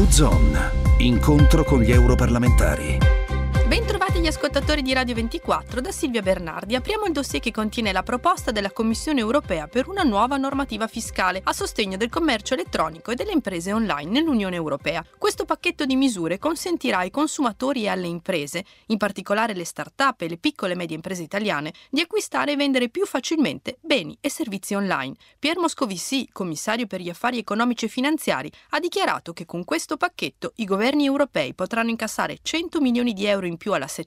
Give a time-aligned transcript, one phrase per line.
[0.00, 0.58] U-Zone.
[0.98, 3.09] Incontro con gli europarlamentari.
[4.10, 6.74] Bentrovati gli ascoltatori di Radio 24 da Silvia Bernardi.
[6.74, 11.40] Apriamo il dossier che contiene la proposta della Commissione europea per una nuova normativa fiscale
[11.44, 15.04] a sostegno del commercio elettronico e delle imprese online nell'Unione europea.
[15.16, 20.28] Questo pacchetto di misure consentirà ai consumatori e alle imprese, in particolare le start-up e
[20.28, 24.74] le piccole e medie imprese italiane, di acquistare e vendere più facilmente beni e servizi
[24.74, 25.14] online.
[25.38, 30.52] Pier Moscovici, commissario per gli affari economici e finanziari, ha dichiarato che con questo pacchetto
[30.56, 33.98] i governi europei potranno incassare 100 milioni di euro in più alla settimana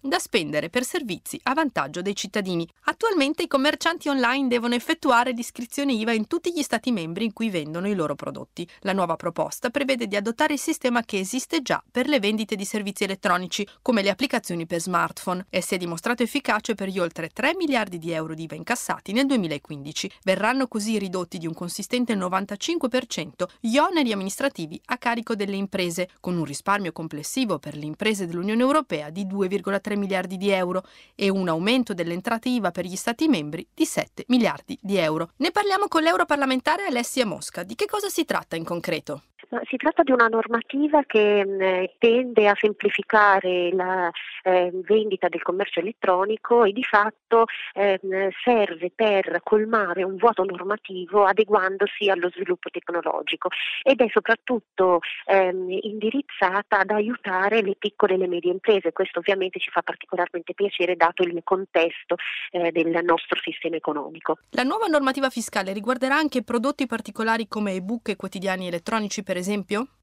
[0.00, 2.68] da spendere per servizi a vantaggio dei cittadini.
[2.84, 7.50] Attualmente i commercianti online devono effettuare l'iscrizione IVA in tutti gli Stati membri in cui
[7.50, 8.68] vendono i loro prodotti.
[8.80, 12.64] La nuova proposta prevede di adottare il sistema che esiste già per le vendite di
[12.64, 17.28] servizi elettronici, come le applicazioni per smartphone, e si è dimostrato efficace per gli oltre
[17.28, 20.10] 3 miliardi di euro di IVA incassati nel 2015.
[20.24, 26.36] Verranno così ridotti di un consistente 95% gli oneri amministrativi a carico delle imprese, con
[26.36, 30.82] un risparmio complessivo per le imprese dell'Unione europea di 2,3 miliardi di euro
[31.14, 35.30] e un aumento delle entrate IVA per gli Stati membri di 7 miliardi di euro.
[35.36, 37.62] Ne parliamo con l'europarlamentare Alessia Mosca.
[37.62, 39.22] Di che cosa si tratta in concreto?
[39.68, 44.10] Si tratta di una normativa che tende a semplificare la
[44.42, 48.00] eh, vendita del commercio elettronico e di fatto eh,
[48.42, 53.48] serve per colmare un vuoto normativo adeguandosi allo sviluppo tecnologico
[53.82, 58.92] ed è soprattutto ehm, indirizzata ad aiutare le piccole e le medie imprese.
[58.92, 62.16] Questo ovviamente ci fa particolarmente piacere dato il contesto
[62.50, 64.38] eh, del nostro sistema economico.
[64.50, 69.99] La nuova normativa fiscale riguarderà anche prodotti particolari come ebook e quotidiani elettronici per esempio?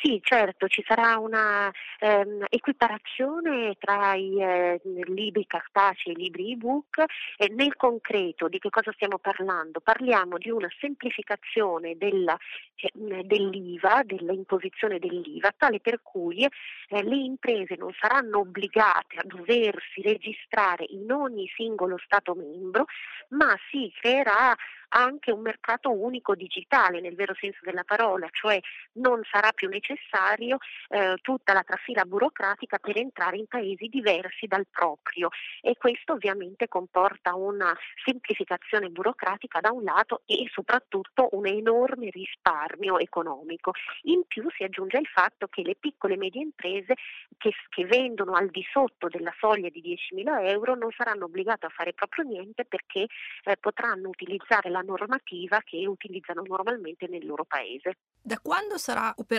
[0.00, 6.52] Sì, certo, ci sarà una ehm, equiparazione tra i eh, libri cartacei e i libri
[6.52, 7.04] ebook
[7.36, 9.80] e nel concreto di che cosa stiamo parlando?
[9.80, 12.38] Parliamo di una semplificazione della,
[12.76, 12.92] eh,
[13.24, 20.84] dell'IVA, dell'imposizione dell'IVA, tale per cui eh, le imprese non saranno obbligate a doversi registrare
[20.90, 22.84] in ogni singolo Stato membro,
[23.30, 24.54] ma si creerà
[24.90, 28.58] anche un mercato unico digitale nel vero senso della parola, cioè
[28.92, 34.66] non sarà più necessario eh, tutta la trafila burocratica per entrare in paesi diversi dal
[34.70, 35.28] proprio
[35.60, 42.98] e questo ovviamente comporta una semplificazione burocratica da un lato e soprattutto un enorme risparmio
[42.98, 43.72] economico.
[44.02, 46.94] In più si aggiunge il fatto che le piccole e medie imprese
[47.36, 51.70] che, che vendono al di sotto della soglia di 10.000 euro non saranno obbligate a
[51.70, 53.06] fare proprio niente perché
[53.44, 57.98] eh, potranno utilizzare la normativa che utilizzano normalmente nel loro paese.
[58.20, 59.37] Da quando sarà operativa?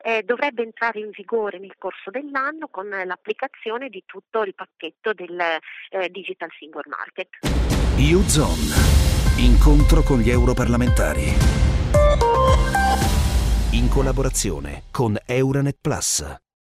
[0.00, 5.38] Eh, dovrebbe entrare in vigore nel corso dell'anno con l'applicazione di tutto il pacchetto del
[5.38, 7.28] eh, Digital Single Market.
[7.96, 8.98] U-Zone.
[9.38, 11.26] Incontro con gli europarlamentari.
[13.72, 16.47] In collaborazione con Euronet Plus.